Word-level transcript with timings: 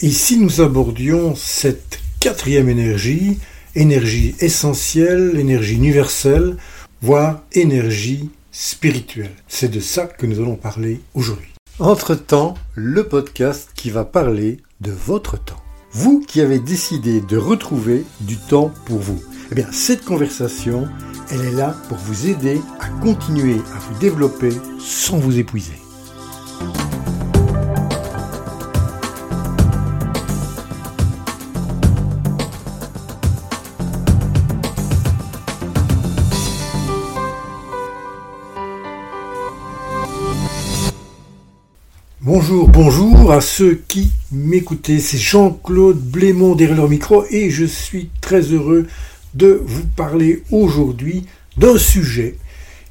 Et 0.00 0.10
si 0.10 0.38
nous 0.38 0.60
abordions 0.60 1.34
cette 1.34 1.98
quatrième 2.20 2.68
énergie, 2.68 3.38
énergie 3.74 4.36
essentielle, 4.38 5.36
énergie 5.36 5.74
universelle, 5.74 6.56
voire 7.02 7.42
énergie 7.50 8.30
spirituelle? 8.52 9.34
C'est 9.48 9.72
de 9.72 9.80
ça 9.80 10.06
que 10.06 10.26
nous 10.26 10.38
allons 10.38 10.54
parler 10.54 11.00
aujourd'hui. 11.14 11.52
Entre-temps, 11.80 12.54
le 12.76 13.08
podcast 13.08 13.70
qui 13.74 13.90
va 13.90 14.04
parler 14.04 14.58
de 14.80 14.92
votre 14.92 15.36
temps. 15.36 15.60
Vous 15.90 16.20
qui 16.20 16.42
avez 16.42 16.60
décidé 16.60 17.20
de 17.20 17.36
retrouver 17.36 18.04
du 18.20 18.36
temps 18.36 18.72
pour 18.86 18.98
vous. 18.98 19.20
Eh 19.50 19.56
bien, 19.56 19.66
cette 19.72 20.04
conversation, 20.04 20.86
elle 21.32 21.44
est 21.44 21.56
là 21.56 21.74
pour 21.88 21.98
vous 21.98 22.28
aider 22.28 22.60
à 22.78 22.88
continuer 23.02 23.56
à 23.74 23.78
vous 23.80 23.98
développer 23.98 24.50
sans 24.78 25.18
vous 25.18 25.40
épuiser. 25.40 25.74
Bonjour, 42.30 42.68
bonjour 42.68 43.32
à 43.32 43.40
ceux 43.40 43.80
qui 43.88 44.10
m'écoutaient. 44.32 44.98
C'est 44.98 45.16
Jean-Claude 45.16 45.98
Blémont 45.98 46.54
derrière 46.54 46.76
leur 46.76 46.90
micro 46.90 47.24
et 47.30 47.48
je 47.48 47.64
suis 47.64 48.10
très 48.20 48.42
heureux 48.42 48.86
de 49.32 49.62
vous 49.64 49.86
parler 49.96 50.42
aujourd'hui 50.50 51.24
d'un 51.56 51.78
sujet 51.78 52.36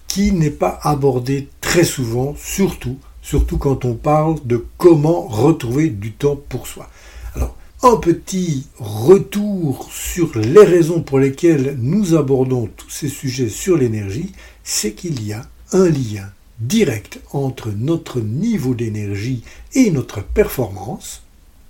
qui 0.07 0.31
n'est 0.31 0.49
pas 0.49 0.79
abordé 0.81 1.49
très 1.61 1.83
souvent, 1.83 2.33
surtout, 2.35 2.97
surtout 3.21 3.59
quand 3.59 3.85
on 3.85 3.93
parle 3.93 4.37
de 4.43 4.65
comment 4.79 5.27
retrouver 5.27 5.89
du 5.89 6.13
temps 6.13 6.39
pour 6.49 6.65
soi. 6.65 6.89
Alors, 7.35 7.55
un 7.83 7.97
petit 7.97 8.65
retour 8.79 9.87
sur 9.91 10.35
les 10.35 10.65
raisons 10.65 11.03
pour 11.03 11.19
lesquelles 11.19 11.77
nous 11.79 12.15
abordons 12.15 12.69
tous 12.75 12.89
ces 12.89 13.07
sujets 13.07 13.49
sur 13.49 13.77
l'énergie, 13.77 14.31
c'est 14.63 14.93
qu'il 14.93 15.23
y 15.23 15.33
a 15.33 15.47
un 15.73 15.87
lien 15.89 16.27
direct 16.59 17.19
entre 17.31 17.71
notre 17.71 18.19
niveau 18.19 18.73
d'énergie 18.73 19.43
et 19.73 19.91
notre 19.91 20.23
performance, 20.23 21.23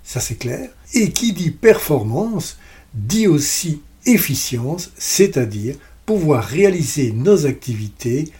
ça 0.04 0.20
c'est 0.20 0.36
clair, 0.36 0.70
et 0.94 1.10
qui 1.10 1.32
dit 1.32 1.50
performance 1.50 2.58
dit 2.94 3.26
aussi 3.26 3.82
efficience, 4.06 4.92
c'est-à-dire 4.96 5.76
pouvoir 6.06 6.44
réaliser 6.44 7.12
nos 7.12 7.46
activités 7.46 8.32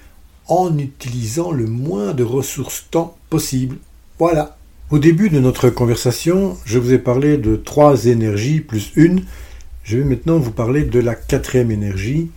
en 0.46 0.78
utilisant 0.78 1.52
le 1.52 1.66
moins 1.66 2.14
de 2.14 2.24
ressources 2.24 2.86
temps 2.91 3.19
possible. 3.28 3.76
Voilà. 4.19 4.56
Au 4.91 4.98
début 4.98 5.28
de 5.28 5.38
notre 5.38 5.69
conversation, 5.69 6.56
je 6.64 6.78
vous 6.78 6.94
ai 6.94 6.98
parlé 6.98 7.36
de 7.36 7.56
trois 7.56 8.06
énergies 8.06 8.60
plus 8.60 8.91
une. 8.96 9.24
Je 9.84 9.98
vais 9.98 10.04
maintenant 10.04 10.38
vous 10.38 10.50
parler 10.50 10.84
de 10.84 10.98
la 10.98 11.14
quatrième 11.14 11.70
énergie, 11.70 12.30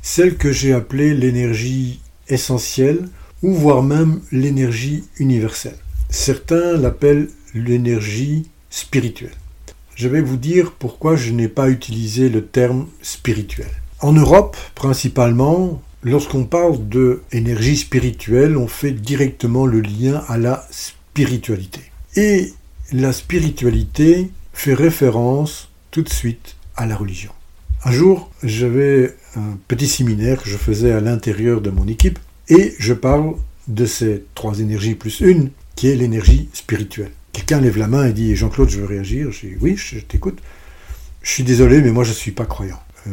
celle 0.00 0.36
que 0.36 0.50
j'ai 0.50 0.72
appelée 0.72 1.12
l'énergie 1.12 2.00
essentielle 2.28 3.06
ou 3.42 3.52
voire 3.54 3.82
même 3.82 4.20
l'énergie 4.32 5.04
universelle. 5.18 5.78
Certains 6.08 6.76
l'appellent 6.76 7.28
l'énergie 7.54 8.48
spirituelle. 8.70 9.34
Je 9.94 10.08
vais 10.08 10.22
vous 10.22 10.36
dire 10.36 10.72
pourquoi 10.72 11.16
je 11.16 11.30
n'ai 11.32 11.48
pas 11.48 11.68
utilisé 11.68 12.28
le 12.28 12.44
terme 12.46 12.86
spirituel. 13.02 13.68
En 14.00 14.12
Europe, 14.12 14.56
principalement, 14.74 15.82
lorsqu'on 16.02 16.44
parle 16.44 16.88
de 16.88 17.22
énergie 17.32 17.76
spirituelle, 17.76 18.56
on 18.56 18.66
fait 18.66 18.92
directement 18.92 19.66
le 19.66 19.80
lien 19.80 20.24
à 20.28 20.38
la 20.38 20.66
spiritualité. 20.70 21.80
Et 22.16 22.52
la 22.92 23.12
spiritualité 23.12 24.30
fait 24.52 24.74
référence 24.74 25.68
tout 25.90 26.02
de 26.02 26.08
suite 26.08 26.56
à 26.76 26.86
la 26.86 26.96
religion. 26.96 27.32
Un 27.84 27.92
jour, 27.92 28.30
j'avais 28.42 29.14
un 29.36 29.58
petit 29.68 29.86
séminaire 29.86 30.42
que 30.42 30.48
je 30.48 30.56
faisais 30.56 30.92
à 30.92 31.00
l'intérieur 31.00 31.60
de 31.60 31.70
mon 31.70 31.86
équipe 31.86 32.18
et 32.50 32.74
je 32.78 32.92
parle 32.92 33.34
de 33.68 33.86
ces 33.86 34.24
trois 34.34 34.58
énergies 34.58 34.96
plus 34.96 35.20
une, 35.20 35.50
qui 35.76 35.88
est 35.88 35.94
l'énergie 35.94 36.48
spirituelle. 36.52 37.12
Quelqu'un 37.32 37.60
lève 37.60 37.78
la 37.78 37.86
main 37.86 38.06
et 38.06 38.12
dit 38.12 38.34
Jean-Claude, 38.34 38.68
je 38.68 38.80
veux 38.80 38.86
réagir. 38.86 39.30
Je 39.30 39.46
dis 39.46 39.54
oui, 39.60 39.76
je 39.76 40.00
t'écoute. 40.00 40.38
Je 41.22 41.30
suis 41.30 41.44
désolé, 41.44 41.80
mais 41.80 41.92
moi 41.92 42.04
je 42.04 42.10
ne 42.10 42.14
suis 42.14 42.32
pas 42.32 42.44
croyant. 42.44 42.80
Euh, 43.06 43.10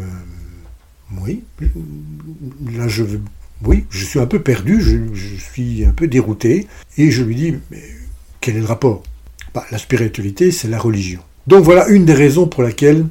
oui, 1.22 1.44
là 2.76 2.88
je 2.88 3.04
veux. 3.04 3.22
Oui, 3.64 3.86
je 3.90 4.06
suis 4.06 4.20
un 4.20 4.28
peu 4.28 4.40
perdu, 4.40 4.82
je, 4.82 5.36
suis 5.36 5.84
un 5.84 5.92
peu 5.92 6.08
dérouté, 6.08 6.68
et 6.98 7.10
je 7.10 7.24
lui 7.24 7.36
dis 7.36 7.56
mais 7.72 7.84
quel 8.40 8.56
est 8.56 8.60
le 8.60 8.66
rapport? 8.66 9.02
Bah, 9.54 9.66
La 9.72 9.80
spiritualité, 9.80 10.52
c'est 10.52 10.68
la 10.68 10.78
religion. 10.78 11.22
Donc 11.48 11.64
voilà 11.64 11.88
une 11.88 12.06
des 12.06 12.14
raisons 12.14 12.48
pour 12.48 12.62
laquelle 12.62 13.06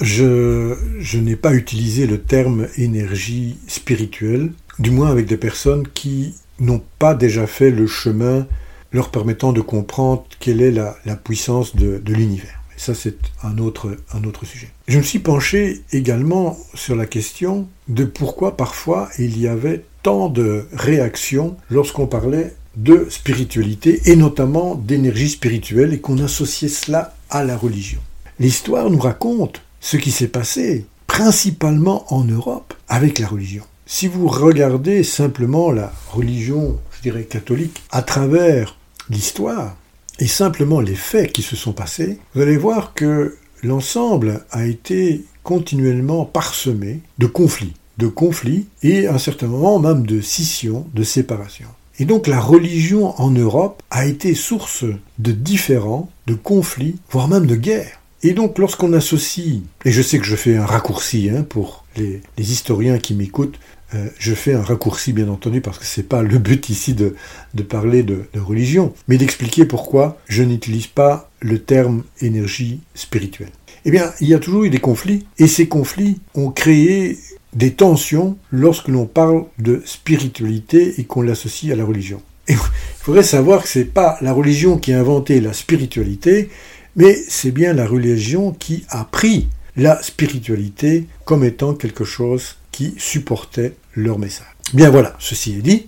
je, 0.00 0.76
je 1.00 1.18
n'ai 1.18 1.36
pas 1.36 1.54
utilisé 1.54 2.06
le 2.06 2.20
terme 2.20 2.68
énergie 2.76 3.56
spirituelle 3.66 4.52
du 4.78 4.90
moins 4.90 5.10
avec 5.10 5.26
des 5.26 5.36
personnes 5.36 5.86
qui 5.88 6.34
n'ont 6.58 6.82
pas 6.98 7.14
déjà 7.14 7.46
fait 7.46 7.70
le 7.70 7.86
chemin 7.86 8.46
leur 8.92 9.10
permettant 9.10 9.52
de 9.52 9.60
comprendre 9.60 10.24
quelle 10.40 10.62
est 10.62 10.70
la, 10.70 10.94
puissance 11.16 11.76
de, 11.76 12.00
l'univers. 12.06 12.60
Et 12.76 12.80
ça, 12.80 12.94
c'est 12.94 13.16
un 13.42 13.58
autre, 13.58 13.96
un 14.12 14.24
autre 14.24 14.44
sujet. 14.44 14.68
Je 14.88 14.98
me 14.98 15.02
suis 15.02 15.18
penché 15.18 15.82
également 15.92 16.58
sur 16.74 16.96
la 16.96 17.06
question 17.06 17.68
de 17.88 18.04
pourquoi 18.04 18.56
parfois 18.56 19.08
il 19.18 19.38
y 19.38 19.48
avait 19.48 19.84
tant 20.02 20.28
de 20.28 20.66
réactions 20.72 21.56
lorsqu'on 21.70 22.06
parlait 22.06 22.54
de 22.76 23.06
spiritualité 23.08 24.02
et 24.04 24.16
notamment 24.16 24.74
d'énergie 24.74 25.30
spirituelle 25.30 25.94
et 25.94 26.00
qu'on 26.00 26.18
associait 26.18 26.68
cela 26.68 27.14
à 27.30 27.42
la 27.42 27.56
religion. 27.56 28.00
L'histoire 28.38 28.90
nous 28.90 28.98
raconte 28.98 29.62
ce 29.80 29.96
qui 29.96 30.10
s'est 30.10 30.28
passé 30.28 30.84
principalement 31.06 32.12
en 32.12 32.24
Europe 32.24 32.74
avec 32.88 33.18
la 33.18 33.26
religion. 33.26 33.64
Si 33.88 34.08
vous 34.08 34.26
regardez 34.26 35.04
simplement 35.04 35.70
la 35.70 35.92
religion, 36.10 36.80
je 36.90 37.02
dirais 37.02 37.22
catholique, 37.22 37.84
à 37.92 38.02
travers 38.02 38.76
l'histoire 39.10 39.76
et 40.18 40.26
simplement 40.26 40.80
les 40.80 40.96
faits 40.96 41.30
qui 41.30 41.42
se 41.42 41.54
sont 41.54 41.72
passés, 41.72 42.18
vous 42.34 42.40
allez 42.42 42.56
voir 42.56 42.94
que 42.94 43.36
l'ensemble 43.62 44.44
a 44.50 44.66
été 44.66 45.24
continuellement 45.44 46.24
parsemé 46.24 46.98
de 47.18 47.26
conflits, 47.26 47.74
de 47.98 48.08
conflits 48.08 48.66
et 48.82 49.06
à 49.06 49.14
un 49.14 49.18
certain 49.18 49.46
moment 49.46 49.78
même 49.78 50.04
de 50.04 50.20
scission, 50.20 50.84
de 50.92 51.04
séparation. 51.04 51.68
Et 52.00 52.06
donc 52.06 52.26
la 52.26 52.40
religion 52.40 53.14
en 53.20 53.30
Europe 53.30 53.84
a 53.92 54.04
été 54.06 54.34
source 54.34 54.84
de 55.20 55.30
différends, 55.30 56.10
de 56.26 56.34
conflits, 56.34 56.96
voire 57.08 57.28
même 57.28 57.46
de 57.46 57.54
guerres. 57.54 58.00
Et 58.22 58.32
donc 58.32 58.58
lorsqu'on 58.58 58.92
associe, 58.92 59.60
et 59.84 59.92
je 59.92 60.02
sais 60.02 60.18
que 60.18 60.24
je 60.24 60.34
fais 60.34 60.56
un 60.56 60.66
raccourci 60.66 61.30
hein, 61.30 61.44
pour 61.48 61.84
les, 61.96 62.22
historiens 62.38 62.98
qui 62.98 63.14
m'écoutent, 63.14 63.58
euh, 63.94 64.08
je 64.18 64.34
fais 64.34 64.52
un 64.52 64.62
raccourci 64.62 65.12
bien 65.12 65.28
entendu 65.28 65.60
parce 65.60 65.78
que 65.78 65.84
ce 65.84 66.00
n'est 66.00 66.06
pas 66.06 66.22
le 66.22 66.38
but 66.38 66.68
ici 66.70 66.94
de, 66.94 67.14
parler 67.62 68.02
de, 68.02 68.26
religion, 68.34 68.92
mais 69.06 69.16
d'expliquer 69.16 69.64
pourquoi 69.64 70.18
je 70.26 70.42
n'utilise 70.42 70.88
pas 70.88 71.30
le 71.40 71.60
terme 71.60 72.02
énergie 72.20 72.80
spirituelle. 72.94 73.50
Eh 73.84 73.90
bien, 73.92 74.12
il 74.20 74.28
y 74.28 74.34
a 74.34 74.40
toujours 74.40 74.64
eu 74.64 74.70
des 74.70 74.80
conflits, 74.80 75.26
et 75.38 75.46
ces 75.46 75.68
conflits 75.68 76.20
ont 76.34 76.50
créé 76.50 77.18
des 77.52 77.74
tensions 77.74 78.36
lorsque 78.50 78.88
l'on 78.88 79.06
parle 79.06 79.44
de 79.58 79.82
spiritualité 79.84 81.00
et 81.00 81.04
qu'on 81.04 81.22
l'associe 81.22 81.72
à 81.72 81.76
la 81.76 81.84
religion. 81.84 82.20
il 82.48 82.56
faudrait 83.00 83.22
savoir 83.22 83.62
que 83.62 83.68
ce 83.68 83.78
n'est 83.78 83.84
pas 83.84 84.18
la 84.20 84.32
religion 84.32 84.78
qui 84.78 84.92
a 84.92 84.98
inventé 84.98 85.40
la 85.40 85.52
spiritualité, 85.52 86.50
mais 86.96 87.16
c'est 87.28 87.52
bien 87.52 87.72
la 87.72 87.86
religion 87.86 88.52
qui 88.52 88.84
a 88.88 89.04
pris 89.04 89.46
la 89.76 90.02
spiritualité 90.02 91.06
comme 91.24 91.44
étant 91.44 91.74
quelque 91.74 92.04
chose 92.04 92.56
supportaient 92.98 93.74
leur 93.94 94.18
message. 94.18 94.46
Bien 94.74 94.90
voilà, 94.90 95.14
ceci 95.18 95.54
est 95.54 95.62
dit. 95.62 95.86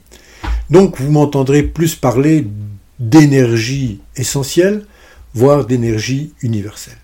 Donc 0.70 1.00
vous 1.00 1.10
m'entendrez 1.10 1.62
plus 1.62 1.94
parler 1.94 2.46
d'énergie 2.98 4.00
essentielle, 4.16 4.84
voire 5.34 5.66
d'énergie 5.66 6.32
universelle. 6.42 6.98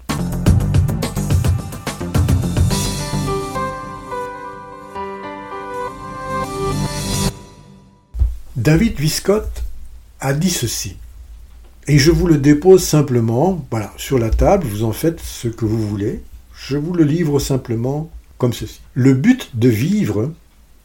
David 8.56 8.98
Viscott 8.98 9.62
a 10.20 10.32
dit 10.32 10.50
ceci, 10.50 10.96
et 11.86 11.98
je 11.98 12.10
vous 12.10 12.26
le 12.26 12.38
dépose 12.38 12.82
simplement, 12.82 13.66
voilà, 13.70 13.92
sur 13.98 14.18
la 14.18 14.30
table, 14.30 14.66
vous 14.66 14.84
en 14.84 14.92
faites 14.92 15.20
ce 15.20 15.48
que 15.48 15.66
vous 15.66 15.86
voulez, 15.86 16.22
je 16.56 16.78
vous 16.78 16.94
le 16.94 17.04
livre 17.04 17.38
simplement 17.38 18.10
comme 18.38 18.52
ceci. 18.52 18.80
Le 18.94 19.14
but 19.14 19.50
de 19.54 19.68
vivre 19.68 20.32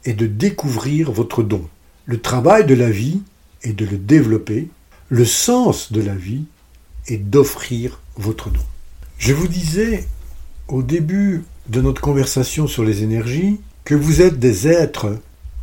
est 0.05 0.13
de 0.13 0.27
découvrir 0.27 1.11
votre 1.11 1.43
don. 1.43 1.67
Le 2.05 2.19
travail 2.19 2.65
de 2.65 2.73
la 2.73 2.89
vie 2.89 3.21
est 3.63 3.73
de 3.73 3.85
le 3.85 3.97
développer. 3.97 4.67
Le 5.09 5.25
sens 5.25 5.91
de 5.91 6.01
la 6.01 6.15
vie 6.15 6.43
est 7.07 7.17
d'offrir 7.17 7.99
votre 8.15 8.49
don. 8.49 8.61
Je 9.17 9.33
vous 9.33 9.47
disais 9.47 10.07
au 10.67 10.83
début 10.83 11.43
de 11.67 11.81
notre 11.81 12.01
conversation 12.01 12.67
sur 12.67 12.83
les 12.83 13.03
énergies 13.03 13.59
que 13.83 13.95
vous 13.95 14.21
êtes 14.21 14.39
des 14.39 14.67
êtres 14.67 15.17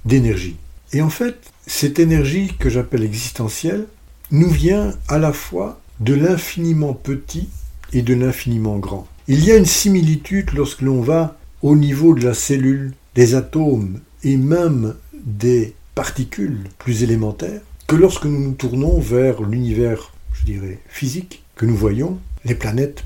d'énergie. 0.05 0.57
Et 0.93 1.03
en 1.03 1.11
fait, 1.11 1.37
cette 1.67 1.99
énergie 1.99 2.53
que 2.59 2.71
j'appelle 2.71 3.03
existentielle 3.03 3.87
nous 4.31 4.51
vient 4.51 4.95
à 5.09 5.19
la 5.19 5.33
fois 5.33 5.81
de 6.01 6.15
l'infiniment 6.15 6.95
petit 6.95 7.49
et 7.93 8.03
de 8.03 8.15
l'infiniment 8.15 8.79
grand. 8.79 9.07
Il 9.29 9.45
y 9.45 9.51
a 9.51 9.57
une 9.57 9.67
similitude 9.67 10.53
lorsque 10.55 10.83
l'on 10.83 11.01
va 11.01 11.39
au 11.67 11.75
niveau 11.75 12.15
de 12.15 12.25
la 12.25 12.33
cellule, 12.33 12.93
des 13.17 13.35
atomes 13.35 13.99
et 14.23 14.37
même 14.37 14.95
des 15.13 15.75
particules 15.97 16.61
plus 16.79 17.03
élémentaires, 17.03 17.61
que 17.89 17.97
lorsque 17.97 18.27
nous 18.27 18.41
nous 18.41 18.53
tournons 18.53 19.01
vers 19.01 19.43
l'univers, 19.43 20.13
je 20.33 20.45
dirais, 20.45 20.79
physique, 20.87 21.43
que 21.57 21.67
nous 21.67 21.75
voyons, 21.75 22.21
les 22.45 22.55
planètes, 22.55 23.03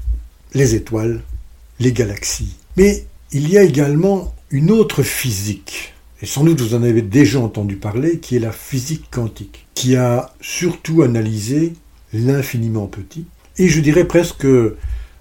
les 0.52 0.74
étoiles, 0.74 1.22
les 1.78 1.92
galaxies. 1.92 2.56
Mais 2.76 3.06
il 3.32 3.48
y 3.48 3.56
a 3.56 3.62
également 3.62 4.34
une 4.50 4.70
autre 4.70 5.02
physique, 5.02 5.94
et 6.20 6.26
sans 6.26 6.44
doute 6.44 6.60
vous 6.60 6.74
en 6.74 6.82
avez 6.82 7.00
déjà 7.00 7.40
entendu 7.40 7.76
parler, 7.76 8.18
qui 8.18 8.36
est 8.36 8.40
la 8.40 8.52
physique 8.52 9.06
quantique, 9.10 9.68
qui 9.72 9.96
a 9.96 10.34
surtout 10.42 11.00
analysé 11.00 11.72
l'infiniment 12.12 12.88
petit, 12.88 13.24
et 13.56 13.70
je 13.70 13.80
dirais 13.80 14.04
presque 14.04 14.46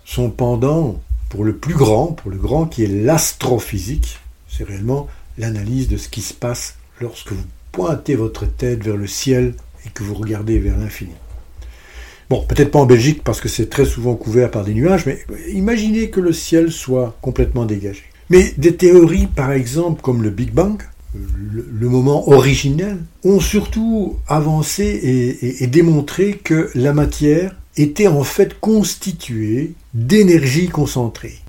son 0.04 0.30
pendant 0.30 1.00
pour 1.30 1.44
le 1.44 1.56
plus 1.56 1.76
grand, 1.76 2.08
pour 2.08 2.32
le 2.32 2.38
grand 2.38 2.66
qui 2.66 2.84
est 2.84 2.88
l'astrophysique, 2.88 4.20
c'est 4.50 4.64
réellement 4.64 5.08
l'analyse 5.38 5.88
de 5.88 5.98
ce 5.98 6.10
qui 6.10 6.22
se 6.22 6.34
passe 6.34 6.76
lorsque 7.00 7.32
vous 7.32 7.46
pointez 7.72 8.16
votre 8.16 8.46
tête 8.46 8.84
vers 8.84 8.98
le 8.98 9.08
ciel 9.08 9.54
et 9.86 9.90
que 9.90 10.04
vous 10.04 10.16
regardez 10.16 10.60
vers 10.60 10.78
l'infini. 10.78 11.14
Bon, 12.30 12.44
peut-être 12.46 12.72
pas 12.72 12.80
en 12.80 12.86
Belgique 12.86 13.24
parce 13.24 13.42
que 13.42 13.48
c'est 13.48 13.70
très 13.70 13.86
souvent 13.86 14.16
couvert 14.16 14.52
par 14.52 14.64
des 14.64 14.74
nuages, 14.74 15.06
mais 15.06 15.20
imaginez 15.52 16.10
que 16.10 16.20
le 16.20 16.34
ciel 16.34 16.72
soit 16.72 17.16
complètement 17.22 17.66
dégagé. 17.66 18.04
Mais 18.30 18.54
des 18.58 18.76
théories, 18.76 19.28
par 19.28 19.52
exemple, 19.52 20.02
comme 20.02 20.22
le 20.22 20.30
Big 20.30 20.52
Bang, 20.52 20.82
le, 21.16 21.90
moment 21.90 22.30
originel, 22.30 22.98
ont 23.24 23.40
surtout 23.40 24.18
avancé 24.28 24.84
et, 24.84 25.64
et 25.64 25.68
démontré 25.68 26.40
que 26.44 26.70
la 26.76 26.94
matière 26.94 27.56
était 27.82 28.08
en 28.08 28.24
fait 28.24 28.60
constituée 28.60 29.74
d'énergie 29.94 30.68
concentrée. 30.68 31.40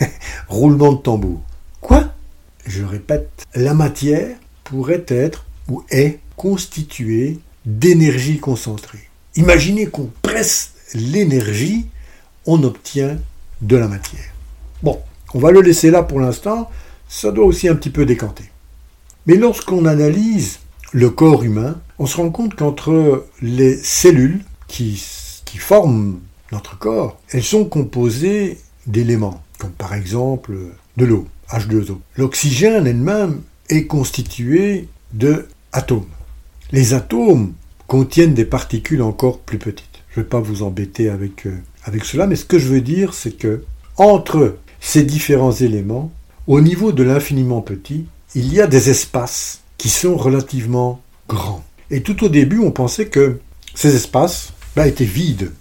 Roulement 0.48 0.92
de 0.92 0.98
tambour. 0.98 1.40
Quoi? 1.80 2.12
Je 2.66 2.84
répète, 2.84 3.44
la 3.54 3.74
matière 3.74 4.36
pourrait 4.64 5.04
être 5.08 5.46
ou 5.68 5.84
est 5.90 6.20
constituée 6.36 7.38
d'énergie 7.64 8.38
concentrée. 8.38 9.08
Imaginez 9.34 9.86
qu'on 9.86 10.10
presse 10.22 10.72
l'énergie, 10.94 11.86
on 12.46 12.62
obtient 12.62 13.18
de 13.62 13.76
la 13.76 13.88
matière. 13.88 14.32
Bon, 14.82 15.00
on 15.34 15.38
va 15.38 15.50
le 15.50 15.60
laisser 15.60 15.90
là 15.90 16.02
pour 16.02 16.20
l'instant, 16.20 16.70
ça 17.08 17.32
doit 17.32 17.44
aussi 17.44 17.68
un 17.68 17.74
petit 17.74 17.90
peu 17.90 18.04
décanter. 18.04 18.44
Mais 19.26 19.34
lorsqu'on 19.34 19.86
analyse 19.86 20.60
le 20.92 21.10
corps 21.10 21.42
humain, 21.42 21.80
on 21.98 22.06
se 22.06 22.16
rend 22.16 22.30
compte 22.30 22.54
qu'entre 22.54 23.26
les 23.40 23.76
cellules 23.76 24.44
qui, 24.68 25.00
forment 25.58 26.20
notre 26.52 26.78
corps, 26.78 27.18
elles 27.30 27.42
sont 27.42 27.64
composées 27.64 28.58
d'éléments, 28.86 29.42
comme 29.58 29.72
par 29.72 29.94
exemple 29.94 30.54
de 30.96 31.04
l'eau, 31.04 31.26
H2O. 31.50 31.98
L'oxygène 32.16 32.86
elle-même 32.86 33.40
est 33.70 33.86
constitué 33.86 34.88
de 35.14 35.48
atomes. 35.72 36.04
Les 36.72 36.92
atomes 36.94 37.54
contiennent 37.86 38.34
des 38.34 38.44
particules 38.44 39.02
encore 39.02 39.38
plus 39.38 39.58
petites. 39.58 40.02
Je 40.10 40.20
ne 40.20 40.24
vais 40.24 40.28
pas 40.28 40.40
vous 40.40 40.62
embêter 40.62 41.08
avec, 41.08 41.46
euh, 41.46 41.58
avec 41.84 42.04
cela, 42.04 42.26
mais 42.26 42.36
ce 42.36 42.44
que 42.44 42.58
je 42.58 42.68
veux 42.68 42.80
dire, 42.80 43.14
c'est 43.14 43.36
que 43.36 43.64
entre 43.96 44.58
ces 44.80 45.02
différents 45.02 45.52
éléments, 45.52 46.12
au 46.46 46.60
niveau 46.60 46.92
de 46.92 47.02
l'infiniment 47.02 47.62
petit, 47.62 48.06
il 48.34 48.52
y 48.52 48.60
a 48.60 48.66
des 48.66 48.90
espaces 48.90 49.62
qui 49.78 49.88
sont 49.88 50.16
relativement 50.16 51.00
grands. 51.28 51.64
Et 51.90 52.02
tout 52.02 52.24
au 52.24 52.28
début, 52.28 52.58
on 52.58 52.70
pensait 52.70 53.06
que 53.06 53.38
ces 53.74 53.94
espaces 53.94 54.52
étaient 54.84 55.04
vides. 55.04 55.52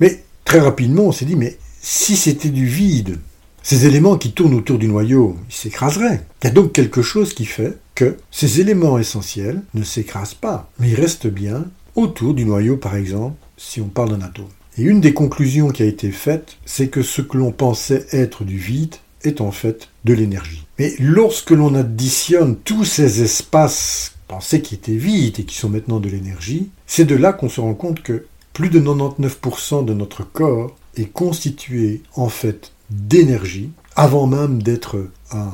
Mais 0.00 0.24
très 0.44 0.60
rapidement, 0.60 1.04
on 1.04 1.12
s'est 1.12 1.24
dit, 1.24 1.36
mais 1.36 1.58
si 1.80 2.16
c'était 2.16 2.48
du 2.48 2.66
vide, 2.66 3.18
ces 3.62 3.86
éléments 3.86 4.18
qui 4.18 4.32
tournent 4.32 4.54
autour 4.54 4.78
du 4.78 4.88
noyau, 4.88 5.36
ils 5.48 5.54
s'écraseraient. 5.54 6.24
Il 6.42 6.46
y 6.46 6.50
a 6.50 6.52
donc 6.52 6.72
quelque 6.72 7.02
chose 7.02 7.34
qui 7.34 7.44
fait 7.44 7.78
que 7.94 8.16
ces 8.30 8.60
éléments 8.60 8.98
essentiels 8.98 9.62
ne 9.74 9.84
s'écrasent 9.84 10.34
pas, 10.34 10.70
mais 10.78 10.90
ils 10.90 11.00
restent 11.00 11.28
bien 11.28 11.66
autour 11.94 12.34
du 12.34 12.44
noyau, 12.44 12.76
par 12.76 12.96
exemple, 12.96 13.36
si 13.56 13.80
on 13.80 13.88
parle 13.88 14.10
d'un 14.10 14.26
atome. 14.26 14.48
Et 14.76 14.82
une 14.82 15.00
des 15.00 15.14
conclusions 15.14 15.70
qui 15.70 15.82
a 15.82 15.86
été 15.86 16.10
faite, 16.10 16.56
c'est 16.66 16.88
que 16.88 17.02
ce 17.02 17.22
que 17.22 17.36
l'on 17.36 17.52
pensait 17.52 18.06
être 18.10 18.44
du 18.44 18.58
vide 18.58 18.96
est 19.22 19.40
en 19.40 19.52
fait 19.52 19.88
de 20.04 20.12
l'énergie. 20.12 20.66
Mais 20.78 20.94
lorsque 20.98 21.52
l'on 21.52 21.74
additionne 21.74 22.56
tous 22.56 22.84
ces 22.84 23.22
espaces 23.22 24.13
pensés 24.28 24.62
qui 24.62 24.74
étaient 24.74 24.92
vides 24.92 25.40
et 25.40 25.44
qui 25.44 25.56
sont 25.56 25.68
maintenant 25.68 26.00
de 26.00 26.08
l'énergie, 26.08 26.70
c'est 26.86 27.04
de 27.04 27.14
là 27.14 27.32
qu'on 27.32 27.48
se 27.48 27.60
rend 27.60 27.74
compte 27.74 28.02
que 28.02 28.26
plus 28.52 28.70
de 28.70 28.80
99% 28.80 29.84
de 29.84 29.94
notre 29.94 30.22
corps 30.22 30.74
est 30.96 31.12
constitué 31.12 32.02
en 32.14 32.28
fait 32.28 32.72
d'énergie 32.90 33.70
avant 33.96 34.26
même 34.26 34.62
d'être 34.62 35.08
un, 35.32 35.52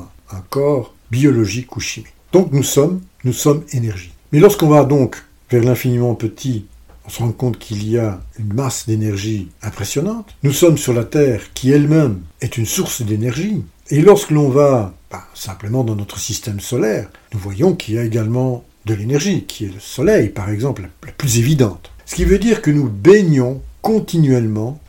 corps 0.49 0.93
biologique 1.09 1.75
ou 1.75 1.81
chimique. 1.81 2.13
Donc 2.31 2.53
nous 2.53 2.63
sommes, 2.63 3.01
nous 3.25 3.33
sommes 3.33 3.63
énergie. 3.73 4.13
Mais 4.31 4.39
lorsqu'on 4.39 4.69
va 4.69 4.85
donc 4.85 5.21
vers 5.49 5.63
l'infiniment 5.63 6.15
petit, 6.15 6.65
on 7.05 7.09
se 7.09 7.19
rend 7.19 7.31
compte 7.31 7.59
qu'il 7.59 7.89
y 7.89 7.97
a 7.97 8.21
une 8.39 8.53
masse 8.53 8.87
d'énergie 8.87 9.49
impressionnante. 9.61 10.33
Nous 10.43 10.53
sommes 10.53 10.77
sur 10.77 10.93
la 10.93 11.03
Terre 11.03 11.41
qui 11.53 11.71
elle-même 11.71 12.21
est 12.39 12.57
une 12.57 12.65
source 12.65 13.01
d'énergie. 13.01 13.63
Et 13.89 14.01
lorsque 14.01 14.31
l'on 14.31 14.49
va 14.49 14.93
simplement 15.33 15.83
dans 15.83 15.95
notre 15.95 16.19
système 16.19 16.59
solaire, 16.59 17.09
nous 17.33 17.39
voyons 17.39 17.75
qu'il 17.75 17.95
y 17.95 17.97
a 17.99 18.03
également 18.03 18.63
de 18.85 18.93
l'énergie, 18.93 19.45
qui 19.45 19.65
est 19.65 19.73
le 19.73 19.79
Soleil 19.79 20.29
par 20.29 20.49
exemple, 20.49 20.89
la 21.05 21.11
plus 21.11 21.37
évidente. 21.37 21.91
Ce 22.05 22.15
qui 22.15 22.25
veut 22.25 22.39
dire 22.39 22.61
que 22.61 22.71
nous 22.71 22.89
baignons 22.89 23.61
continuellement 23.81 24.79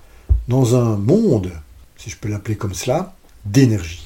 dans 0.49 0.77
un 0.77 0.97
monde 0.97 1.53
si 2.03 2.11
je 2.11 2.17
peux 2.17 2.29
l'appeler 2.29 2.57
comme 2.57 2.75
cela, 2.75 3.15
d'énergie. 3.45 4.05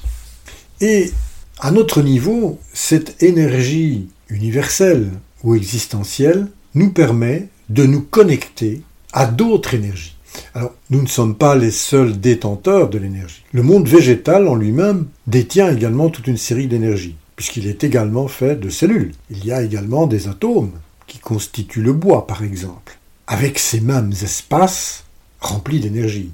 Et 0.81 1.11
à 1.59 1.71
notre 1.71 2.03
niveau, 2.03 2.59
cette 2.73 3.23
énergie 3.23 4.09
universelle 4.29 5.09
ou 5.43 5.55
existentielle 5.55 6.47
nous 6.75 6.91
permet 6.91 7.47
de 7.69 7.85
nous 7.85 8.01
connecter 8.01 8.83
à 9.13 9.25
d'autres 9.25 9.73
énergies. 9.73 10.15
Alors, 10.53 10.73
nous 10.89 11.01
ne 11.01 11.07
sommes 11.07 11.35
pas 11.35 11.55
les 11.55 11.71
seuls 11.71 12.19
détenteurs 12.19 12.89
de 12.89 12.97
l'énergie. 12.97 13.43
Le 13.51 13.63
monde 13.63 13.87
végétal 13.87 14.47
en 14.47 14.55
lui-même 14.55 15.07
détient 15.27 15.71
également 15.71 16.09
toute 16.09 16.27
une 16.27 16.37
série 16.37 16.67
d'énergies, 16.67 17.15
puisqu'il 17.35 17.67
est 17.67 17.83
également 17.83 18.27
fait 18.27 18.55
de 18.55 18.69
cellules. 18.69 19.13
Il 19.29 19.45
y 19.45 19.51
a 19.51 19.61
également 19.61 20.07
des 20.07 20.27
atomes 20.27 20.73
qui 21.07 21.19
constituent 21.19 21.81
le 21.81 21.93
bois, 21.93 22.27
par 22.27 22.43
exemple, 22.43 22.97
avec 23.27 23.59
ces 23.59 23.79
mêmes 23.79 24.11
espaces 24.11 25.05
remplis 25.39 25.79
d'énergie 25.79 26.31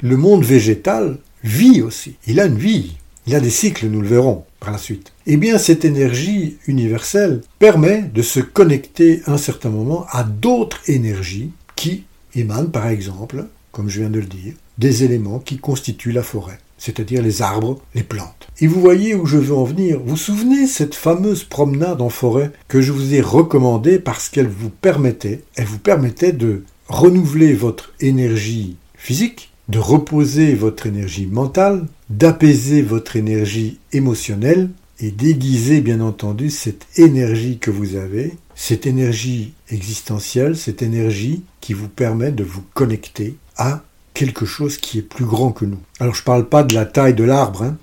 le 0.00 0.16
monde 0.16 0.44
végétal 0.44 1.18
vit 1.42 1.82
aussi. 1.82 2.16
Il 2.26 2.40
a 2.40 2.46
une 2.46 2.58
vie. 2.58 2.96
Il 3.26 3.34
a 3.34 3.40
des 3.40 3.50
cycles, 3.50 3.86
nous 3.86 4.00
le 4.00 4.08
verrons 4.08 4.44
par 4.60 4.70
la 4.70 4.78
suite. 4.78 5.12
Eh 5.26 5.36
bien, 5.36 5.58
cette 5.58 5.84
énergie 5.84 6.58
universelle 6.66 7.40
permet 7.58 8.02
de 8.02 8.22
se 8.22 8.40
connecter 8.40 9.22
un 9.26 9.36
certain 9.36 9.70
moment 9.70 10.06
à 10.10 10.22
d'autres 10.22 10.80
énergies 10.88 11.50
qui 11.74 12.04
émanent, 12.36 12.68
par 12.68 12.88
exemple, 12.88 13.46
comme 13.72 13.88
je 13.88 14.00
viens 14.00 14.10
de 14.10 14.20
le 14.20 14.26
dire, 14.26 14.54
des 14.78 15.04
éléments 15.04 15.38
qui 15.38 15.58
constituent 15.58 16.12
la 16.12 16.22
forêt, 16.22 16.58
c'est-à-dire 16.78 17.22
les 17.22 17.42
arbres, 17.42 17.80
les 17.94 18.02
plantes. 18.02 18.48
Et 18.60 18.66
vous 18.66 18.80
voyez 18.80 19.14
où 19.14 19.26
je 19.26 19.38
veux 19.38 19.54
en 19.54 19.64
venir. 19.64 19.98
Vous 20.00 20.10
vous 20.10 20.16
souvenez 20.16 20.66
cette 20.66 20.94
fameuse 20.94 21.44
promenade 21.44 22.00
en 22.00 22.08
forêt 22.08 22.52
que 22.68 22.80
je 22.80 22.92
vous 22.92 23.14
ai 23.14 23.20
recommandée 23.20 23.98
parce 23.98 24.28
qu'elle 24.28 24.48
vous 24.48 24.70
permettait, 24.70 25.42
elle 25.56 25.66
vous 25.66 25.78
permettait 25.78 26.32
de 26.32 26.64
renouveler 26.88 27.54
votre 27.54 27.92
énergie 28.00 28.76
physique 28.94 29.50
de 29.68 29.78
reposer 29.78 30.54
votre 30.54 30.86
énergie 30.86 31.26
mentale, 31.26 31.86
d'apaiser 32.08 32.82
votre 32.82 33.16
énergie 33.16 33.78
émotionnelle 33.92 34.70
et 35.00 35.10
d'aiguiser 35.10 35.80
bien 35.80 36.00
entendu 36.00 36.50
cette 36.50 36.86
énergie 36.96 37.58
que 37.58 37.70
vous 37.70 37.96
avez, 37.96 38.34
cette 38.56 38.86
énergie 38.86 39.52
existentielle, 39.68 40.56
cette 40.56 40.82
énergie 40.82 41.44
qui 41.60 41.74
vous 41.74 41.88
permet 41.88 42.32
de 42.32 42.42
vous 42.42 42.64
connecter 42.74 43.36
à 43.56 43.82
quelque 44.14 44.46
chose 44.46 44.78
qui 44.78 44.98
est 44.98 45.02
plus 45.02 45.26
grand 45.26 45.52
que 45.52 45.66
nous. 45.66 45.78
Alors 46.00 46.14
je 46.14 46.22
ne 46.22 46.24
parle 46.24 46.48
pas 46.48 46.64
de 46.64 46.74
la 46.74 46.86
taille 46.86 47.14
de 47.14 47.22
l'arbre, 47.22 47.62
hein. 47.62 47.76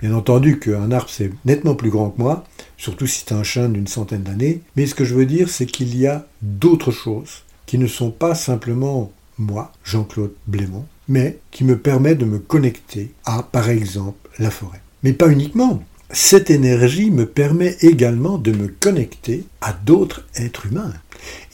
bien 0.00 0.14
entendu 0.14 0.60
qu'un 0.60 0.92
arbre 0.92 1.08
c'est 1.10 1.32
nettement 1.46 1.74
plus 1.74 1.90
grand 1.90 2.10
que 2.10 2.20
moi, 2.20 2.44
surtout 2.76 3.06
si 3.06 3.24
c'est 3.26 3.34
un 3.34 3.42
chêne 3.42 3.72
d'une 3.72 3.86
centaine 3.86 4.22
d'années, 4.22 4.60
mais 4.76 4.86
ce 4.86 4.94
que 4.94 5.04
je 5.04 5.14
veux 5.14 5.26
dire 5.26 5.48
c'est 5.48 5.66
qu'il 5.66 5.96
y 5.96 6.06
a 6.06 6.26
d'autres 6.42 6.92
choses 6.92 7.42
qui 7.64 7.78
ne 7.78 7.86
sont 7.86 8.10
pas 8.10 8.34
simplement 8.34 9.12
moi, 9.38 9.72
Jean-Claude 9.82 10.34
Blémont, 10.46 10.84
mais 11.08 11.38
qui 11.50 11.64
me 11.64 11.78
permet 11.78 12.14
de 12.14 12.26
me 12.26 12.38
connecter 12.38 13.12
à, 13.24 13.42
par 13.42 13.70
exemple, 13.70 14.28
la 14.38 14.50
forêt. 14.50 14.80
Mais 15.02 15.14
pas 15.14 15.28
uniquement. 15.28 15.82
Cette 16.14 16.50
énergie 16.50 17.10
me 17.10 17.24
permet 17.24 17.74
également 17.80 18.36
de 18.36 18.52
me 18.52 18.68
connecter 18.68 19.44
à 19.62 19.72
d'autres 19.72 20.26
êtres 20.34 20.66
humains. 20.66 20.92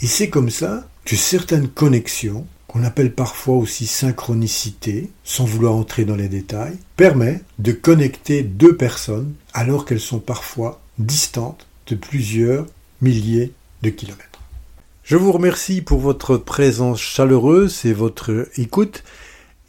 Et 0.03 0.09
c'est 0.09 0.31
comme 0.31 0.51
ça 0.51 0.89
que 1.05 1.15
certaines 1.15 1.69
connexions, 1.69 2.45
qu'on 2.67 2.83
appelle 2.83 3.15
parfois 3.15 3.55
aussi 3.55 3.87
synchronicité, 3.87 5.11
sans 5.23 5.45
vouloir 5.45 5.77
entrer 5.77 6.05
dans 6.05 6.17
les 6.17 6.29
détails, 6.29 6.77
permet 6.97 7.41
de 7.61 7.71
connecter 7.71 8.43
deux 8.43 8.77
personnes 8.77 9.33
alors 9.55 9.85
qu'elles 9.85 10.01
sont 10.01 10.19
parfois 10.19 10.81
distantes 10.99 11.67
de 11.87 11.95
plusieurs 11.95 12.67
milliers 13.01 13.53
de 13.83 13.91
kilomètres. 13.91 14.43
Je 15.05 15.17
vous 15.17 15.31
remercie 15.31 15.83
pour 15.83 16.01
votre 16.01 16.37
présence 16.37 17.01
chaleureuse 17.01 17.85
et 17.85 17.93
votre 17.93 18.49
écoute 18.57 19.05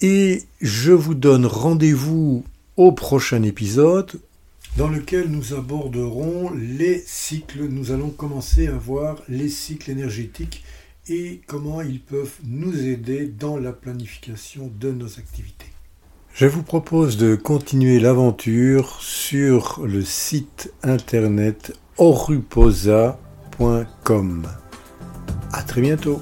et 0.02 0.44
je 0.62 0.92
vous 0.92 1.14
donne 1.14 1.46
rendez-vous 1.46 2.44
au 2.76 2.92
prochain 2.92 3.44
épisode 3.44 4.20
dans 4.78 4.88
lequel 4.88 5.30
nous 5.30 5.54
aborderons 5.54 6.52
les 6.52 7.04
cycles. 7.06 7.68
Nous 7.68 7.92
allons 7.92 8.10
commencer 8.10 8.68
à 8.68 8.78
voir 8.78 9.18
les 9.28 9.50
cycles 9.50 9.92
énergétiques 9.92 10.64
et 11.08 11.42
comment 11.48 11.82
ils 11.82 12.02
peuvent 12.02 12.38
nous 12.44 12.88
aider 12.88 13.26
dans 13.26 13.58
la 13.58 13.74
planification 13.74 14.72
de 14.80 14.92
nos 14.92 15.20
activités. 15.20 15.66
Je 16.34 16.46
vous 16.46 16.64
propose 16.64 17.18
de 17.18 17.36
continuer 17.36 18.00
l'aventure 18.00 19.02
sur 19.02 19.82
le 19.86 20.02
site 20.04 20.72
internet 20.84 21.74
oruposa.com. 21.98 24.48
À 25.52 25.64
très 25.64 25.82
bientôt. 25.82 26.22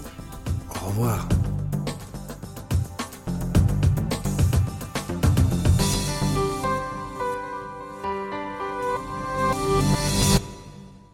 Au 0.72 0.88
revoir. 0.88 1.27